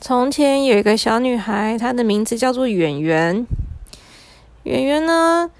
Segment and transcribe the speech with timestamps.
[0.00, 3.44] 从前有一个小女孩，她的名字叫做圆圆。
[4.62, 5.50] 圆圆呢，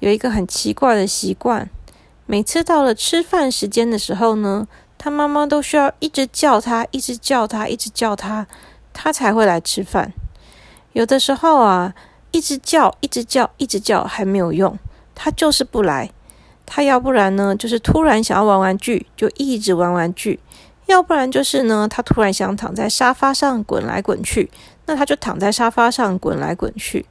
[0.00, 1.70] 有一个很奇怪的习惯，
[2.26, 8.46] 每次到了吃饭时间的时候呢，她妈妈都需要一直叫她，一直叫她，一直叫她，
[8.92, 10.12] 她才会来吃饭。
[10.92, 11.94] 有的时候啊，
[12.32, 14.78] 一直叫，一直叫，一直叫还没有用，
[15.14, 16.10] 她就是不来。
[16.66, 20.38] 她要不然呢，就是突然想要玩玩具，就一直玩玩具。
[20.86, 24.50] 要不然就是呢，他突然想躺在沙发上滚来滚去，
[24.86, 27.04] 那他就躺在沙发上滚来滚去。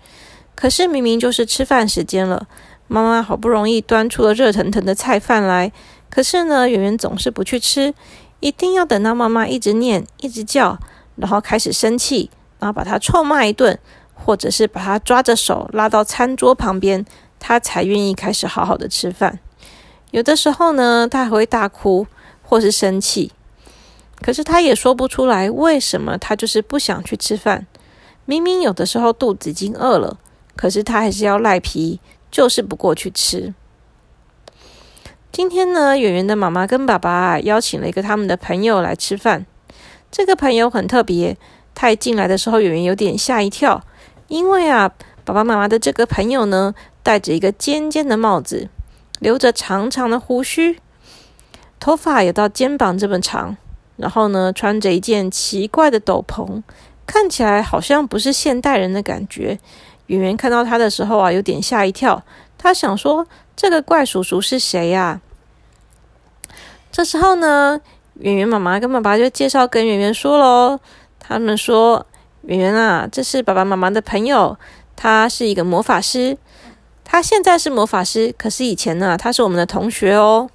[0.55, 2.47] 可是明明就是吃饭时间了，
[2.87, 5.71] 妈妈好不容易端出了热腾腾的菜饭来，
[6.09, 7.93] 可是呢，圆圆总是不去吃，
[8.39, 10.79] 一定要等到妈妈一直念、一直叫，
[11.17, 13.77] 然后开始生气，然后把他臭骂一顿，
[14.13, 17.05] 或者是把他抓着手拉到餐桌旁边，
[17.37, 19.39] 他才愿意开始好好的吃饭。
[20.11, 22.07] 有的时候呢，他还会大哭
[22.41, 23.33] 或是生气。
[24.25, 27.67] 可是他也说不出来为什么他就是不想去吃饭。
[28.25, 30.17] 明明有的时候肚子已经饿了，
[30.55, 31.99] 可是他还是要赖皮，
[32.31, 33.53] 就是不过去吃。
[35.31, 39.45] 今天呢，圆圆的妈妈跟爸爸邀请了一个他们的朋友来吃饭。
[40.11, 41.37] 这个朋友很特别，
[41.75, 43.83] 他一进来的时候，圆圆有点吓一跳，
[44.27, 44.91] 因为啊，
[45.23, 46.73] 爸爸妈妈的这个朋友呢，
[47.03, 48.69] 戴着一个尖尖的帽子，
[49.19, 50.79] 留着长长的胡须，
[51.79, 53.57] 头发有到肩膀这么长。
[53.97, 56.61] 然后呢，穿着一件奇怪的斗篷，
[57.05, 59.59] 看起来好像不是现代人的感觉。
[60.07, 62.21] 圆圆看到他的时候啊，有点吓一跳。
[62.57, 65.21] 他想说：“这个怪叔叔是谁呀？”
[66.91, 67.79] 这时候呢，
[68.15, 70.79] 圆圆妈妈跟爸爸就介绍跟圆圆说喽。
[71.19, 72.05] 他们说
[72.43, 74.57] ：“圆圆啊，这是爸爸妈妈的朋友，
[74.95, 76.37] 他是一个魔法师。
[77.03, 80.49] 他现在是魔法师，可是以前呢，他是我们的同学哦。”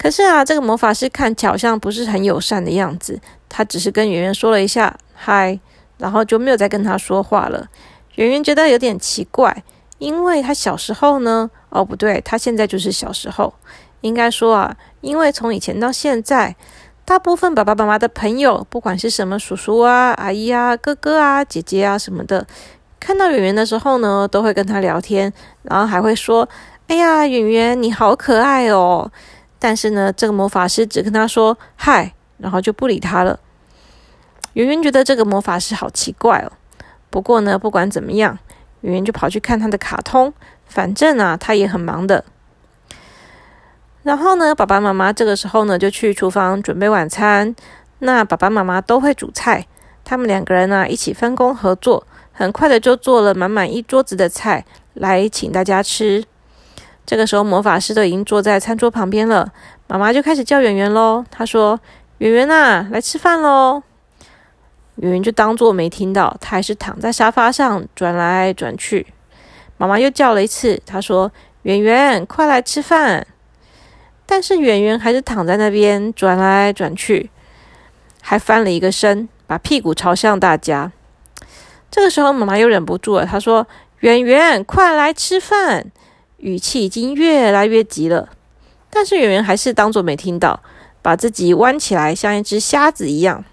[0.00, 3.20] 可是啊，这个魔法师看起来好像不是很友善的样子。
[3.50, 5.60] 他只是跟圆圆说了一下嗨，
[5.98, 7.66] 然后就没有再跟他说话了。
[8.14, 9.62] 圆圆觉得有点奇怪，
[9.98, 13.52] 因为他小时候呢，哦不对，他现在就是小时候。
[14.00, 16.56] 应该说啊，因为从以前到现在，
[17.04, 22.46] 大部分爸爸妈妈的朋友，不管是什么叔叔啊、阿姨啊、哥哥啊、姐姐啊什么的，
[22.98, 25.30] 看到圆圆的时候呢，都会跟他聊天，
[25.64, 26.48] 然后还会说
[26.88, 29.12] ：“哎呀，圆圆你好可爱哦。”
[29.60, 33.38] 但是呢，这个魔法师只跟他说嗨，然后就不理他了。
[34.54, 36.50] 圆圆觉得这个魔法师好奇怪哦。
[37.08, 38.38] 不过呢，不管怎么样，
[38.80, 40.34] 圆圆就跑去看他的卡通。
[40.66, 42.24] 反正啊，他也很忙的。
[44.02, 47.54] 然后呢，爸爸妈妈这个时候呢，就去厨房准备晚餐。
[47.98, 49.66] 那爸爸妈妈都会煮菜，
[50.04, 56.24] 他们两个人呢一起分工合作，很快的就做了满满一桌子的菜来请大家吃。
[57.06, 59.52] 这个时候，魔法师都已经坐在餐桌旁边了。
[59.88, 61.24] 妈妈就开始叫圆圆喽。
[61.30, 61.80] 她说
[62.18, 63.82] ：“圆圆呐，来吃饭喽！”
[64.96, 69.06] 圆圆就当做没听到，她还是躺在沙发上转来转去。
[69.76, 73.26] 妈妈又叫了一次，她说：“圆圆，快来吃饭！”
[74.24, 77.30] 但是圆圆还是躺在那边转来转去，
[78.20, 80.92] 还翻了一个身，把屁股朝向大家。
[81.90, 83.66] 这个时候，妈妈又忍不住了，她说
[84.00, 85.90] ：“圆圆，快来吃饭！”
[86.40, 88.30] 语气已经越来越急了，
[88.88, 90.60] 但是圆圆还是当作没听到，
[91.02, 93.44] 把自己弯起来，像一只瞎子一样。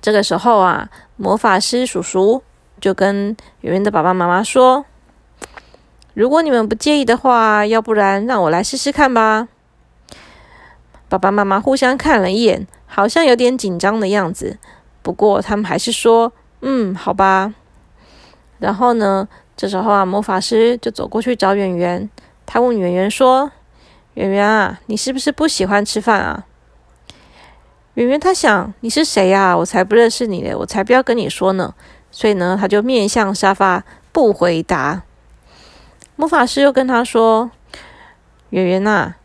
[0.00, 2.42] 这个时候啊，魔法师叔叔
[2.80, 4.86] 就跟圆圆的爸爸妈妈说
[6.14, 9.48] ：“如果你们不介意的话，要不然让我来试试看吧。”
[11.10, 14.58] 爸爸妈妈互相看了一眼，好像有点紧张的样子，
[15.02, 17.52] 不过他们还是说：“嗯，好吧。”
[18.58, 19.28] 然后呢？
[19.58, 22.08] 这时候啊，魔法师就走过去找圆圆。
[22.46, 23.50] 他问圆圆说
[24.14, 26.46] ：“圆圆啊，你是不是不喜欢吃饭啊？”
[27.94, 29.56] 圆圆他想：“你是谁呀？
[29.56, 30.54] 我才不认识你嘞！
[30.54, 31.74] 我才不要跟你说呢。”
[32.12, 33.82] 所以呢，他就面向沙发
[34.12, 35.02] 不回答。
[36.14, 37.50] 魔法师又跟他说
[38.50, 39.16] ：“圆圆呐，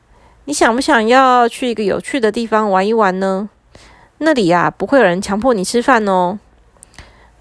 [0.45, 3.49] 你想不想要去一个有趣的地方玩一玩呢？
[4.17, 6.39] 那里呀，不会有人强迫你吃饭哦。”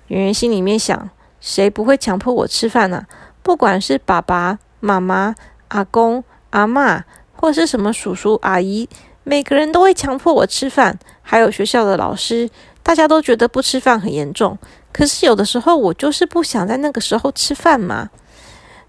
[0.08, 1.08] 圆圆心里面想。
[1.42, 3.04] 谁不会强迫我吃饭呢？
[3.42, 5.34] 不管是爸爸妈妈、
[5.68, 7.04] 阿公阿妈，
[7.34, 8.88] 或是什么叔叔阿姨，
[9.24, 10.96] 每个人都会强迫我吃饭。
[11.20, 12.48] 还有学校的老师，
[12.84, 14.56] 大家都觉得不吃饭很严重。
[14.92, 18.10] 可是有的时候，我就是不想在那个时候吃饭嘛。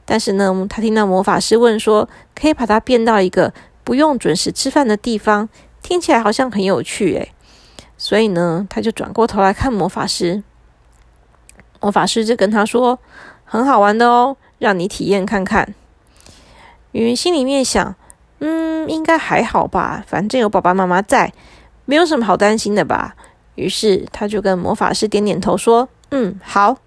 [0.06, 3.52] 但是呢，他听到魔法师问说，可以把它变到一个
[3.84, 5.50] 不用准时吃饭的地方，
[5.82, 7.32] 听起来好像很有趣诶。
[7.98, 10.44] 所以呢，他就转过头来看魔法师。
[11.84, 12.98] 魔法师就跟他说
[13.44, 15.76] ：“很好玩的哦，让你体验看看。”
[16.94, 17.96] 圆圆心里面想
[18.40, 21.34] ：“嗯，应该还好吧，反正有爸爸妈妈在，
[21.84, 23.16] 没有什么好担心的吧。”
[23.56, 26.78] 于是他就跟魔法师点点头说：“嗯，好。”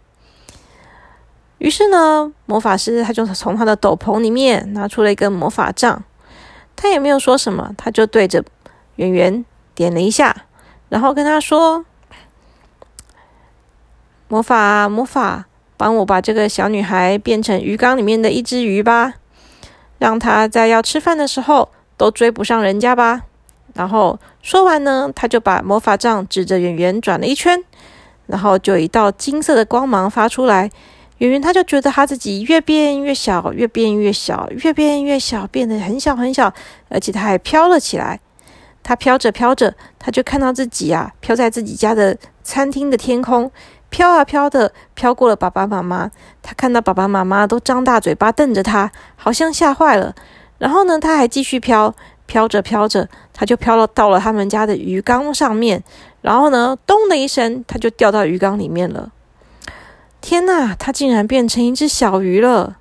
[1.59, 6.03] 于是呢，魔法师他就从他的斗篷里面拿出了一根魔法杖，
[6.75, 8.43] 他也没有说什么，他就对着
[8.95, 9.45] 圆圆
[9.75, 10.45] 点了一下，
[10.89, 11.85] 然后跟他说
[14.29, 15.47] ：“魔法啊，魔法，
[15.77, 19.15] 帮我把这个小女孩变成鱼缸里面的一只鱼吧，
[19.99, 23.23] 让她在要吃饭的时候都追不上人家吧。”
[23.75, 27.63] 然后说完呢，他就把魔法杖指着圆圆转了一圈，
[28.27, 30.71] 然后就一道金色的光芒发出来。
[31.19, 36.53] 圆圆他就觉得他自己越变越小，越变越小，越变越小，变得很小很小，
[36.89, 38.19] 而且他还飘了起来。
[38.83, 43.51] 他飘着飘着，他就看到自己啊，飘在自己家的餐厅的天空，
[43.91, 46.11] 飘啊飘的，飘过了爸爸妈妈。
[46.43, 50.15] 他看到爸爸妈妈都张大嘴巴瞪着他，好像吓坏了。
[50.59, 51.95] 然后呢，他还继续飘，
[52.27, 55.83] 飘着飘着，他就飘了到了他们家的鱼缸上面。
[56.21, 59.13] 然后呢，咚的一声，他就掉到鱼缸里面了。
[60.21, 62.77] 天呐，它竟然变成一只小鱼了！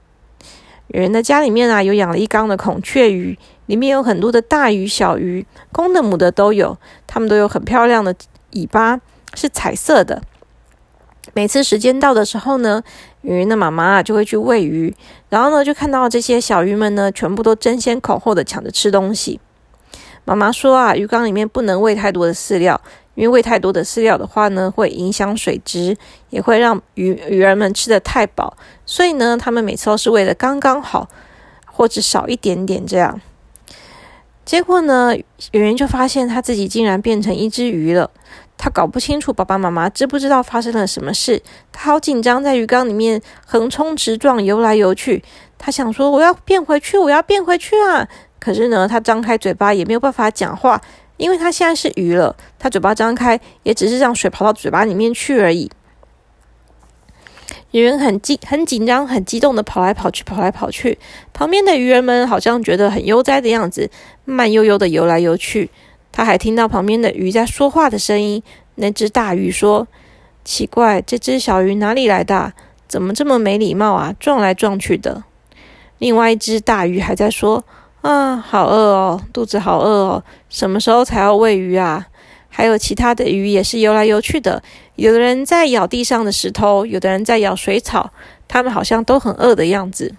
[0.88, 3.38] 有人的家里面啊，有养了一缸的孔雀鱼，
[3.68, 6.78] 里面有很多的大鱼、小鱼，公的、母的都有。
[7.06, 8.16] 它们都有很漂亮的
[8.52, 9.00] 尾巴，
[9.36, 10.24] 是彩色的。
[11.34, 12.84] 每次时间到的时候呢，
[13.22, 14.96] 圆圆的妈妈就会去喂鱼，
[15.30, 19.40] 然后呢就看到这些小鱼们呢，全部都争先恐后的抢着吃东西。
[20.24, 22.80] 妈妈说啊，鱼缸里面不能喂太多的饲料。
[23.16, 25.96] 因为喂太多的饲料的话呢，会影响水质，
[26.32, 31.08] 也会让鱼鱼儿们吃的太饱，所以呢，他们每次都是喂的刚刚好，
[31.66, 33.22] 或者少一点点这样。
[34.46, 35.16] 结果呢，
[35.52, 38.12] 圆圆就发现他自己竟然变成一只鱼了。
[38.58, 45.24] 他搞不清楚爸爸妈妈知不知道发生了什么事，他好紧张，在鱼缸里面横冲直撞，游来游去。
[45.58, 48.08] 他想说：“我要变回去，我要变回去啊！”
[48.40, 50.82] 可是呢，他张开嘴巴也没有办法讲话。
[51.18, 55.72] 因为它现在是鱼了，它嘴巴张开，也只是让水跑到嘴巴里面去而已。
[57.72, 60.98] 鱼儿很紧、很紧张、很激动的跑来跑去、跑来跑去。
[61.34, 63.90] 旁边的鱼儿们好像觉得很悠哉的样子，
[64.24, 65.70] 慢悠悠的游来游去。
[66.12, 68.42] 他还听到旁边的鱼在说话的声音。
[68.76, 69.88] 那只大鱼说
[70.46, 72.54] ：“奇怪，这只小鱼哪里来的？
[72.88, 74.16] 怎么这么没礼貌啊？
[74.20, 75.24] 撞来撞去的。”
[76.00, 77.64] 另外一只大鱼还在说。
[78.02, 82.06] 啊，好饿哦，肚子好饿哦，什么时候才要喂鱼啊？
[82.58, 84.64] 还有其他的鱼也是游来游去的，
[84.96, 88.14] 有的人在咬地上的石头，有的人在咬水草，
[88.48, 90.16] 他们好像都很饿的样子。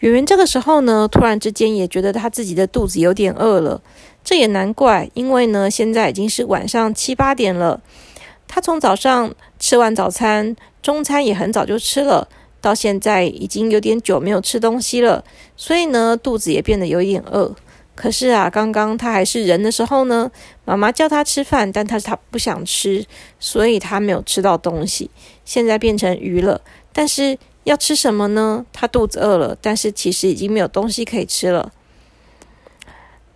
[0.00, 3.80] 圆圆这个时候呢，突然之间也觉得他自己的肚子有点饿了，
[4.22, 7.80] 这也难怪，因为呢，现在已经是晚上七八点了，
[8.46, 12.28] 他从早上吃完早餐，中餐也很早就吃了。
[12.60, 15.24] 到现在已经有点久没有吃东西了，
[15.56, 17.54] 所以呢，肚子也变得有点饿。
[17.98, 20.30] 可是啊，刚刚他还是人的时候呢，
[20.64, 23.04] 妈妈叫他吃饭，但他他不想吃，
[23.40, 25.10] 所以他没有吃到东西。
[25.44, 26.60] 现在变成鱼了，
[26.92, 28.64] 但是要吃什么呢？
[28.72, 31.72] 他肚子饿了，但是其实已经没有东西可以吃了。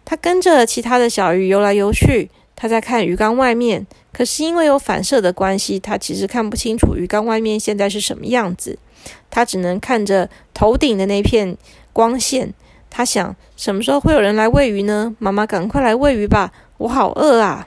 [0.04, 8.78] 他跟着其他的小鱼游来游去，他在看鱼缸外面，可是因为有反射的关系，他其实看不清楚鱼缸外面现在是什么样子。
[9.28, 11.56] 他只能看着头顶的那片
[11.92, 12.54] 光线。
[12.94, 15.16] 他想，什么时候会有人来喂鱼呢？
[15.18, 16.52] 妈妈，赶快来喂鱼吧！
[16.76, 17.66] 我好饿啊！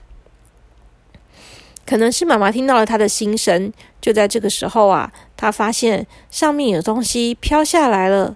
[1.83, 3.73] 可能是妈妈听到了他的心声。
[3.99, 8.35] 就在这个时候啊，他发现上面有东西飘下来了，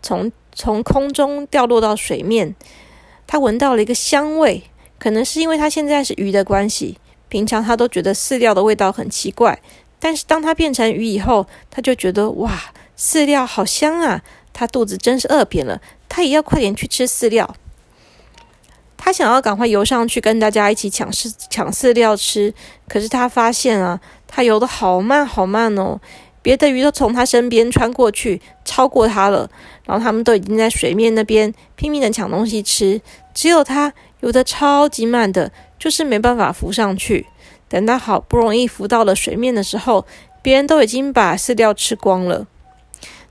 [0.00, 2.54] 从从空中掉落到水面。
[3.26, 4.62] 他闻到了一个香味，
[5.00, 6.98] 可能是因为他现在是鱼的关系。
[7.28, 9.60] 平常他都觉得饲料的味道很奇怪。
[9.98, 12.56] 但是当他变成鱼以后，他就觉得哇，
[12.96, 14.22] 饲料好香啊！
[14.52, 17.54] 他肚子真是饿扁了，他也要快点去吃饲料。
[18.96, 22.52] 他想要赶快游上去跟大家一起抢饲抢饲料吃，
[22.88, 26.00] 可是他发现啊，他游的好慢好慢哦，
[26.42, 29.48] 别的鱼都从他身边穿过去，超过他了，
[29.84, 33.00] 然后他们都已经在水面那边拼命的抢东西吃，
[33.32, 37.26] 只有他游的超级慢的，就是没办法浮上去。
[37.68, 40.04] 等他好不容易浮到了水面的时候，
[40.42, 42.46] 别人都已经把饲料吃光了。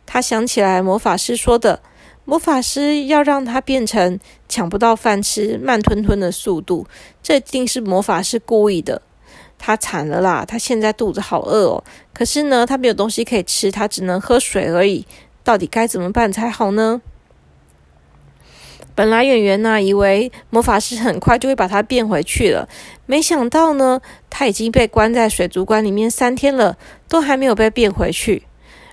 [0.05, 1.81] 他想起来魔法师说的，
[2.29, 4.19] 魔法师要让他变成
[4.49, 6.85] 抢不到饭吃、慢吞吞的速度，
[7.23, 9.01] 这一定是魔法师故意的。
[9.57, 10.43] 他惨了啦！
[10.45, 15.07] 他现在肚子好饿哦，可是呢，他没有东西可以吃，他只能喝水而已。
[15.45, 17.01] 到底该怎么办才好呢？
[18.93, 22.67] 本来演员呢，以为魔法师很快就会把他变回去了，
[23.05, 28.43] 没想到呢，他已经被关在水族馆里面三天了，都还没有被变回去。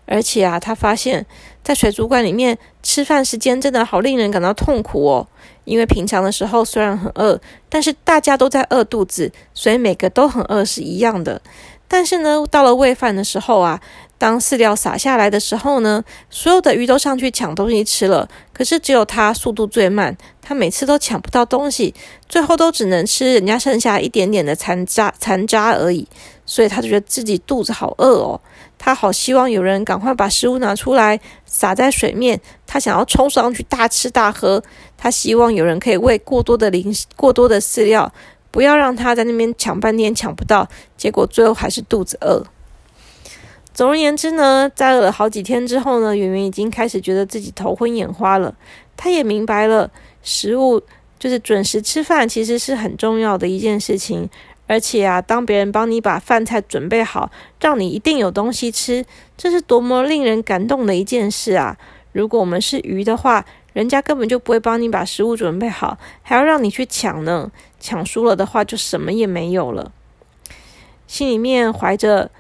[0.07, 1.25] 而且啊，他发现
[1.65, 5.27] 在水族馆里面吃饭时间真的好令人感到痛苦哦。
[5.65, 7.41] 因为平常的时候虽然很饿，
[7.71, 11.41] 但是大家都在饿肚子，所以每个都很饿是一样的。
[11.89, 13.81] 但是呢，到了喂饭的时候啊，
[14.19, 18.29] 当饲料洒下来的时候呢，所有的鱼都上去抢东西吃了。
[18.53, 21.95] 可是只有它速度最慢，它每次都抢不到东西，
[22.29, 26.07] 最后都只能吃人家剩下一点点的残渣残渣而已。
[26.47, 28.39] 所以他就觉得自己肚子好饿哦，
[28.85, 34.63] 他好希望有人赶快把食物拿出来撒在水面，他想要冲上去大吃大喝。
[34.99, 38.13] 他希望有人可以喂过多的零过多的饲料。
[38.51, 42.45] 不要让他在那边抢半天抢不到，结果最后还是肚子饿。
[43.73, 48.55] 总而言之呢，在饿了好几天之后呢，圆圆已经开始觉得自己头昏眼花了。
[48.99, 49.91] 他也明白了，
[50.23, 50.83] 食物
[51.19, 54.29] 就是准时吃饭，其实是很重要的一件事情。
[54.67, 57.31] 而且啊，当别人帮你把饭菜准备好，
[57.61, 59.05] 让你一定有东西吃，
[59.37, 61.77] 这是多么令人感动的一件事啊！
[62.13, 67.51] 如果我们是鱼的话，人家根本就不会帮你把食物准备好，还要让你去抢呢。
[67.79, 69.93] 抢输了的话，就什么也没有了。
[71.07, 72.31] 心里面怀着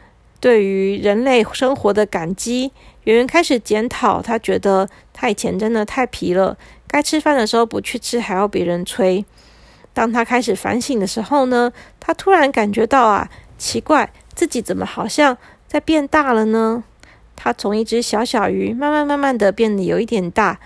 [0.40, 4.23] 对于人类生活的感激，圆圆开始检讨。
[4.23, 9.25] 他觉得他以前真的太皮了，该吃饭的时候不去吃，还要别人催。
[9.95, 16.85] 当他开始反省的时候呢，他突然感觉到啊，奇怪，自己怎么好像在变大了呢？
[17.35, 20.61] 他从一只小小鱼，慢慢慢慢的变得有一点大。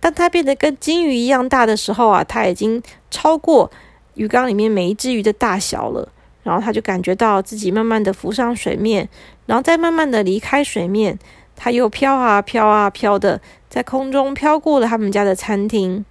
[0.00, 3.70] 当他变得跟金鱼一样大的时候啊，他已经超过。
[4.14, 6.08] 鱼缸里面每一只鱼的大小了，
[6.42, 9.08] 然后他就感觉到自己慢慢的浮上水面，
[9.46, 11.16] 然后再慢慢的离开水面，
[11.54, 16.04] 他又飘啊飘啊飘的，在空中飘过了他们家的餐厅。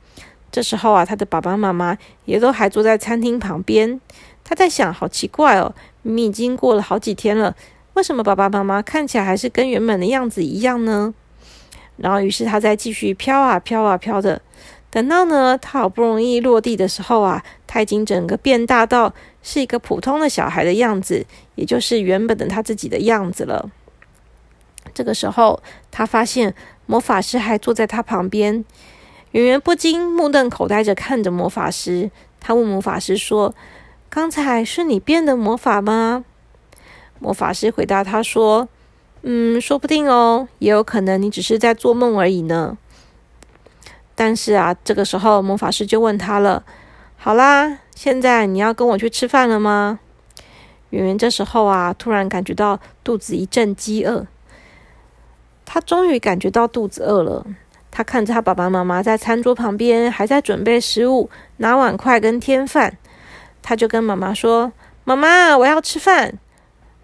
[0.52, 4.00] 这时候啊，他的爸爸妈妈也都还坐在餐厅旁边。
[4.44, 7.56] 他在想，好奇怪哦，明明已经过了好几天了，
[7.94, 11.14] 为什么爸爸妈妈看起来还是跟原本的样子一样呢？
[11.98, 14.42] 然后，于是他再继续飘啊飘啊飘的。
[14.90, 19.14] 等到呢，他好不容易落地的时候啊，他已经整个变大到
[19.44, 21.26] 是一个普通的小孩的样子，
[21.56, 23.70] 也就是原本的他自己的样子了。
[24.94, 25.62] 这个时候，
[25.92, 28.64] 他发现魔法师还坐在他旁边，
[29.32, 32.10] 圆圆不禁目瞪口呆着看着魔法师。
[32.40, 33.54] 他问魔法师说
[34.10, 36.24] ：“刚才是你变的魔法吗？”
[37.20, 38.70] 魔法师回答他说
[39.24, 42.78] ：“嗯，说不定哦，也有可能你只是在做梦而已呢。”
[44.16, 46.64] 但是啊，这个时候魔法师就问他了
[47.18, 50.00] ：“好啦，现在你要跟我去吃饭了吗？”
[50.92, 54.26] 圆圆这时候啊，突然感觉到肚子一阵饥饿。
[55.66, 57.46] 他终于感觉到肚子饿了。
[57.98, 62.96] 他看着他爸爸妈妈在餐桌旁边还在准备食物，拿碗筷跟添饭。
[63.64, 64.72] 他就跟妈妈说
[65.04, 66.38] ：“妈妈，我要吃饭。”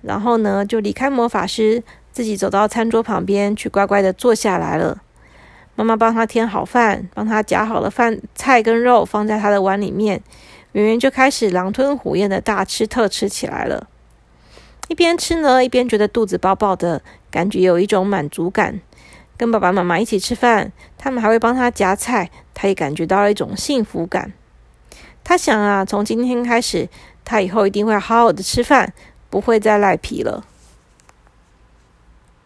[0.04, 1.82] 然后呢，就离开魔法师，
[2.12, 5.00] 自己走到餐桌旁边去，乖乖的坐下来了。
[5.74, 10.22] 妈妈帮他添好饭，帮他夹好了饭菜跟肉，放在他的碗里面。
[10.74, 13.88] 圆圆就开始狼吞虎咽的大吃特吃起来了。
[14.90, 18.80] 一边吃呢，一边觉得肚子饱饱的，感觉有一种满足感。
[19.38, 24.32] 跟爸爸妈妈一起吃饭，他们还会帮他夹菜，他也感觉到了一种幸福感。
[25.24, 26.88] 他想啊，从今天开始，
[27.26, 28.94] 他以后一定会好好的吃饭，
[29.30, 30.46] 不会再赖皮了。